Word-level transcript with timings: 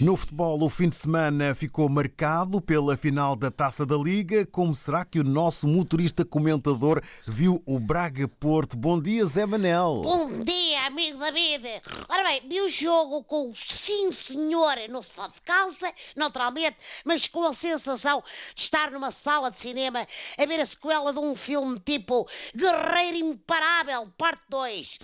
No 0.00 0.14
futebol, 0.14 0.62
o 0.62 0.68
fim 0.68 0.88
de 0.88 0.94
semana 0.94 1.56
ficou 1.56 1.88
marcado 1.88 2.60
pela 2.60 2.96
final 2.96 3.34
da 3.34 3.50
Taça 3.50 3.84
da 3.84 3.96
Liga. 3.96 4.46
Como 4.46 4.76
será 4.76 5.04
que 5.04 5.18
o 5.18 5.24
nosso 5.24 5.66
motorista 5.66 6.24
comentador 6.24 7.02
viu 7.26 7.60
o 7.66 7.80
Braga 7.80 8.28
Porto? 8.28 8.76
Bom 8.76 9.00
dia, 9.02 9.26
Zé 9.26 9.44
Manel. 9.44 10.02
Bom 10.04 10.44
dia, 10.44 10.86
amigo 10.86 11.18
David. 11.18 11.82
Ora 12.08 12.22
bem, 12.22 12.42
vi 12.48 12.60
o 12.60 12.68
jogo 12.68 13.24
com 13.24 13.50
o 13.50 13.54
sim 13.56 14.12
senhor 14.12 14.76
no 14.88 15.02
sofá 15.02 15.26
de 15.26 15.40
casa, 15.40 15.92
naturalmente, 16.14 16.76
mas 17.04 17.26
com 17.26 17.42
a 17.44 17.52
sensação 17.52 18.22
de 18.54 18.62
estar 18.62 18.92
numa 18.92 19.10
sala 19.10 19.50
de 19.50 19.58
cinema 19.58 20.06
a 20.38 20.46
ver 20.46 20.60
a 20.60 20.66
sequela 20.66 21.12
de 21.12 21.18
um 21.18 21.34
filme 21.34 21.76
tipo 21.80 22.28
Guerreiro 22.54 23.16
Imparável, 23.16 24.08
parte 24.16 24.44
2. 24.48 24.98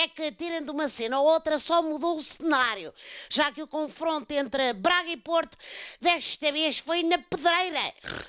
É 0.00 0.06
que, 0.06 0.30
tirando 0.30 0.70
uma 0.70 0.86
cena 0.86 1.18
ou 1.18 1.26
outra, 1.26 1.58
só 1.58 1.82
mudou 1.82 2.14
o 2.18 2.22
cenário, 2.22 2.94
já 3.28 3.50
que 3.50 3.60
o 3.60 3.66
confronto 3.66 4.32
entre 4.32 4.72
Braga 4.72 5.10
e 5.10 5.16
Porto 5.16 5.58
desta 6.00 6.52
vez 6.52 6.78
foi 6.78 7.02
na 7.02 7.18
pedreira, 7.18 7.82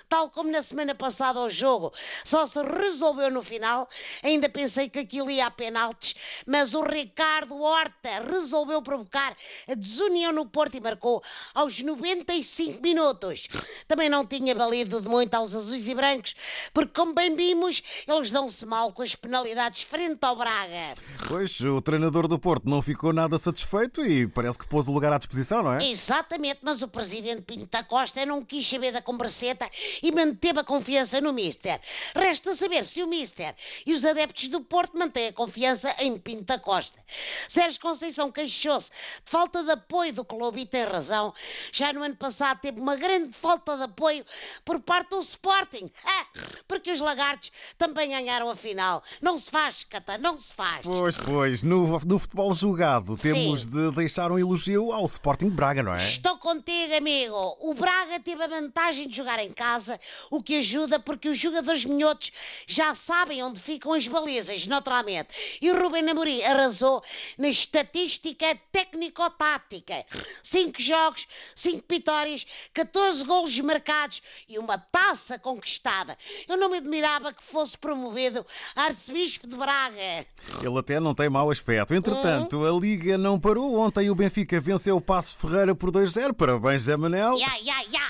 tal 0.10 0.32
como 0.32 0.50
na 0.50 0.64
semana 0.64 0.96
passada 0.96 1.40
o 1.40 1.48
jogo. 1.48 1.94
Só 2.24 2.48
se 2.48 2.60
resolveu 2.64 3.30
no 3.30 3.44
final, 3.44 3.88
ainda 4.24 4.50
pensei 4.50 4.90
que 4.90 4.98
aquilo 4.98 5.30
ia 5.30 5.46
a 5.46 5.52
penaltis, 5.52 6.16
mas 6.44 6.74
o 6.74 6.82
Ricardo 6.82 7.62
Horta 7.62 8.24
resolveu 8.28 8.82
provocar 8.82 9.38
a 9.68 9.76
desunião 9.76 10.32
no 10.32 10.48
Porto 10.48 10.76
e 10.76 10.82
marcou 10.82 11.22
aos 11.54 11.80
95 11.80 12.82
minutos. 12.82 13.48
Também 13.88 14.10
não 14.10 14.26
tinha 14.26 14.56
valido 14.56 15.02
de 15.02 15.08
muito 15.08 15.36
aos 15.36 15.54
azuis 15.54 15.88
e 15.88 15.94
brancos, 15.94 16.36
porque 16.74 16.96
como 16.96 17.14
bem 17.14 17.36
vimos, 17.36 17.84
eles 18.08 18.32
dão-se 18.32 18.66
mal 18.66 18.92
com 18.92 19.04
as 19.04 19.14
penalidades 19.14 19.84
frente 19.84 20.18
ao 20.24 20.36
Braga. 20.36 20.96
Pois, 21.28 21.59
o 21.62 21.82
treinador 21.82 22.28
do 22.28 22.40
Porto 22.40 22.70
não 22.70 22.82
ficou 22.82 23.12
nada 23.14 23.38
satisfeito 23.38 24.06
e 24.06 24.28
parece 24.28 24.60
que 24.60 24.68
pôs 24.68 24.88
o 24.88 24.92
lugar 24.92 25.14
à 25.14 25.18
disposição, 25.18 25.64
não 25.64 25.74
é? 25.74 25.90
Exatamente, 25.90 26.60
mas 26.62 26.82
o 26.82 26.88
presidente 26.88 27.42
Pinto 27.42 27.68
da 27.72 27.84
Costa 27.84 28.26
não 28.26 28.44
quis 28.44 28.68
saber 28.68 28.92
da 28.92 29.02
converseta 29.02 29.70
e 30.02 30.12
manteve 30.12 30.60
a 30.60 30.64
confiança 30.64 31.22
no 31.22 31.34
Mister. 31.34 31.80
Resta 32.16 32.56
saber 32.56 32.84
se 32.86 33.02
o 33.02 33.08
Mister 33.08 33.56
e 33.86 33.94
os 33.94 34.04
adeptos 34.06 34.48
do 34.48 34.62
Porto 34.62 34.98
mantêm 34.98 35.28
a 35.28 35.34
confiança 35.34 35.96
em 36.00 36.18
Pinto 36.18 36.46
da 36.46 36.60
Costa. 36.60 37.00
Sérgio 37.48 37.80
Conceição 37.80 38.32
queixou-se 38.32 38.92
de 38.92 39.32
falta 39.32 39.64
de 39.64 39.72
apoio 39.72 40.14
do 40.14 40.26
clube 40.26 40.62
e 40.62 40.66
tem 40.66 40.84
razão. 40.84 41.34
Já 41.72 41.92
no 41.94 42.04
ano 42.04 42.16
passado 42.16 42.60
teve 42.60 42.80
uma 42.80 42.96
grande 42.96 43.34
falta 43.34 43.78
de 43.78 43.84
apoio 43.84 44.26
por 44.64 44.80
parte 44.80 45.10
do 45.10 45.20
Sporting. 45.20 45.92
Ah, 46.06 46.26
porque 46.68 46.92
os 46.92 47.00
lagartos 47.00 47.52
também 47.78 48.10
ganharam 48.10 48.50
a 48.50 48.56
final. 48.56 49.04
Não 49.22 49.38
se 49.38 49.50
faz, 49.50 49.84
Cata, 49.84 50.18
não 50.18 50.38
se 50.38 50.54
faz. 50.54 50.82
Pois, 50.84 51.18
pois, 51.18 51.39
no, 51.64 52.00
no 52.00 52.20
futebol 52.20 52.54
jogado 52.54 53.16
temos 53.16 53.64
Sim. 53.64 53.70
de 53.70 53.92
deixar 53.96 54.32
um 54.32 54.38
elogio 54.38 54.92
ao 54.92 55.06
Sporting 55.06 55.50
de 55.50 55.56
Braga, 55.56 55.82
não 55.82 55.96
é? 55.96 56.00
Estou 56.00 56.38
contigo, 56.38 56.94
amigo. 56.94 57.58
O 57.62 57.74
Braga 57.74 58.20
teve 58.20 58.44
a 58.44 58.48
vantagem 58.48 59.08
de 59.08 59.16
jogar 59.16 59.40
em 59.40 59.54
casa, 59.54 60.00
o 60.30 60.44
que 60.44 60.58
ajuda 60.58 61.00
porque 61.00 61.30
os 61.30 61.38
jogadores 61.38 61.86
minhotos 61.86 62.32
já 62.68 62.94
sabem 62.94 63.42
onde 63.42 63.62
ficam 63.62 63.94
as 63.94 64.06
balizas, 64.08 64.68
naturalmente. 64.68 65.30
E 65.62 65.72
o 65.72 65.82
Rubem 65.82 66.10
Amorim 66.10 66.42
arrasou 66.44 67.02
na 67.38 67.48
estatística 67.48 68.46
técnico-tática. 68.72 70.06
Cinco 70.44 70.82
jogos, 70.82 71.26
cinco 71.56 71.86
vitórias, 71.90 72.46
14 72.74 73.24
golos 73.24 73.58
marcados 73.60 74.22
e 74.48 74.60
uma 74.60 74.78
taça 74.78 75.40
conquistada. 75.40 76.18
Eu 76.48 76.58
não 76.58 76.70
me 76.70 76.78
admirava 76.78 77.32
que 77.32 77.44
fosse 77.44 77.78
promovido 77.78 78.46
arcebispo 78.76 79.48
de 79.48 79.56
Braga. 79.56 80.26
Ele 80.62 80.78
até 80.78 81.00
não 81.00 81.16
tem 81.16 81.29
mau 81.30 81.52
aspecto. 81.52 81.94
Entretanto, 81.94 82.66
a 82.66 82.72
Liga 82.72 83.18
não 83.18 83.40
parou. 83.40 83.80
Ontem 83.80 84.10
o 84.10 84.16
Benfica 84.16 84.60
venceu 84.60 84.98
o 84.98 85.02
Passo 85.02 85.38
Ferreira 85.38 85.76
por 85.76 85.92
2-0. 85.92 86.34
Parabéns, 86.34 86.84
Zé 86.84 86.98
Manel. 86.98 87.38
Ya, 87.38 87.58
ya, 87.62 87.82
ya. 87.92 88.02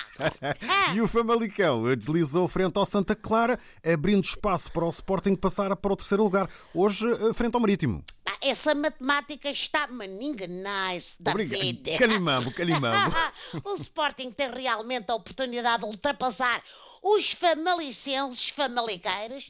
Ah. 0.68 0.94
E 0.94 1.02
o 1.02 1.08
Famalicão 1.08 1.84
deslizou 1.96 2.48
frente 2.48 2.78
ao 2.78 2.86
Santa 2.86 3.16
Clara, 3.16 3.60
abrindo 3.86 4.24
espaço 4.24 4.72
para 4.72 4.86
o 4.86 4.90
Sporting 4.90 5.36
passar 5.36 5.76
para 5.76 5.94
o 5.94 5.96
terceiro 5.96 6.24
lugar. 6.24 6.50
Hoje, 6.74 7.06
eh, 7.12 7.34
frente 7.34 7.56
ao 7.56 7.62
Marítimo. 7.62 8.04
Essa 8.42 8.74
matemática 8.74 9.50
está 9.50 9.88
maninga 9.88 10.48
nice, 10.48 11.18
David. 11.20 11.56
Obrigado. 11.56 12.00
Canimambo, 12.00 12.52
canimambo. 12.52 13.16
o 13.64 13.74
Sporting 13.74 14.32
tem 14.32 14.50
realmente 14.50 15.12
a 15.12 15.16
oportunidade 15.16 15.84
de 15.84 15.90
ultrapassar 15.90 16.64
os 17.02 17.32
famalicenses 17.32 18.50
famaliqueiros, 18.50 19.50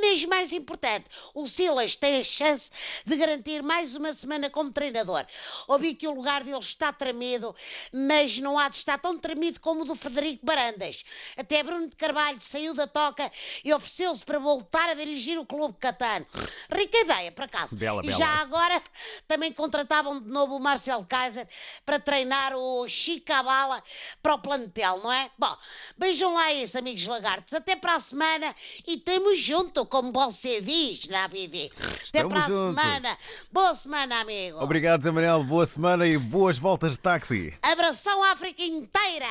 mas 0.00 0.24
mais 0.24 0.52
importante, 0.52 1.06
o 1.34 1.46
Silas 1.46 1.96
tem 1.96 2.18
a 2.18 2.22
chance 2.22 2.70
de 3.04 3.16
garantir 3.16 3.62
mais 3.62 3.94
uma 3.96 4.12
semana 4.12 4.48
como 4.48 4.72
treinador. 4.72 5.24
Ouvi 5.66 5.94
que 5.94 6.06
o 6.06 6.12
lugar 6.14 6.44
dele 6.44 6.58
está 6.58 6.92
tremido, 6.92 7.54
mas 7.92 8.38
não 8.38 8.58
há 8.58 8.68
de 8.68 8.76
estar 8.76 8.98
tão 8.98 9.18
tremido 9.18 9.60
como 9.60 9.82
o 9.82 9.84
do 9.84 9.94
Frederico 9.94 10.46
Barandas. 10.46 11.04
Até 11.36 11.62
Bruno 11.62 11.88
de 11.88 11.96
Carvalho 11.96 12.40
saiu 12.40 12.74
da 12.74 12.86
toca 12.86 13.30
e 13.64 13.72
ofereceu-se 13.72 14.24
para 14.24 14.38
voltar 14.38 14.88
a 14.90 14.94
dirigir 14.94 15.38
o 15.38 15.44
clube 15.46 15.76
catano. 15.78 16.26
Rica 16.72 16.98
ideia, 16.98 17.32
por 17.32 17.44
acaso. 17.44 17.76
Bela, 17.76 18.02
E 18.04 18.06
bela. 18.06 18.18
já 18.18 18.28
agora 18.40 18.80
também 19.26 19.52
contratavam 19.52 20.20
de 20.20 20.28
novo 20.28 20.56
o 20.56 20.60
Marcel 20.60 21.04
Kaiser 21.08 21.48
para 21.84 21.98
treinar 21.98 22.54
o 22.54 22.86
Chicabala 22.88 23.82
para 24.22 24.34
o 24.34 24.38
plantel, 24.38 24.98
não 25.02 25.12
é? 25.12 25.30
Bom, 25.38 25.56
beijam 25.96 26.34
lá 26.34 26.52
isso, 26.52 26.78
amigos 26.78 27.04
lagartos. 27.06 27.52
Até 27.54 27.74
para 27.76 27.94
a 27.96 28.00
semana 28.00 28.54
e 28.86 28.96
temos 28.96 29.38
junto, 29.80 29.86
como 29.86 30.12
você 30.12 30.60
diz, 30.60 31.06
David. 31.06 31.70
Até 31.76 31.94
Estamos 32.04 32.32
para 32.32 32.44
a 32.44 32.48
juntos. 32.48 32.82
semana. 32.82 33.18
Boa 33.52 33.74
semana, 33.74 34.20
amigo. 34.20 34.58
Obrigado, 34.62 35.02
Zé 35.02 35.10
Manel. 35.10 35.42
Boa 35.44 35.66
semana 35.66 36.06
e 36.06 36.16
boas 36.18 36.58
voltas 36.58 36.92
de 36.92 37.00
táxi. 37.00 37.54
Abração 37.62 38.22
à 38.22 38.32
África 38.32 38.62
inteira. 38.62 39.26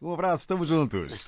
Um 0.00 0.12
abraço, 0.12 0.42
estamos 0.42 0.68
juntos. 0.68 1.26